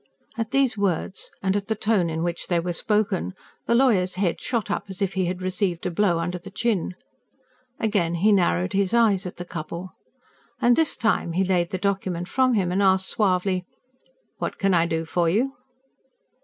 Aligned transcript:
At 0.35 0.49
these 0.49 0.79
words, 0.79 1.29
and 1.43 1.55
at 1.55 1.67
the 1.67 1.75
tone 1.75 2.09
in 2.09 2.23
which 2.23 2.47
they 2.47 2.59
were 2.59 2.73
spoken, 2.73 3.35
the 3.67 3.75
lawyer's 3.75 4.15
head 4.15 4.41
shot 4.41 4.71
up 4.71 4.85
as 4.89 4.99
if 4.99 5.13
he 5.13 5.25
had 5.25 5.43
received 5.43 5.85
a 5.85 5.91
blow 5.91 6.17
under 6.17 6.39
the 6.39 6.49
chin. 6.49 6.95
Again 7.79 8.15
he 8.15 8.31
narrowed 8.31 8.73
his 8.73 8.95
eyes 8.95 9.27
at 9.27 9.37
the 9.37 9.45
couple. 9.45 9.91
And 10.59 10.75
this 10.75 10.97
time 10.97 11.33
he 11.33 11.43
laid 11.43 11.69
the 11.69 11.77
document 11.77 12.27
from 12.29 12.55
him 12.55 12.71
and 12.71 12.81
asked 12.81 13.09
suavely: 13.09 13.63
"What 14.39 14.57
can 14.57 14.73
I 14.73 14.87
do 14.87 15.05
for 15.05 15.29
you?" 15.29 15.53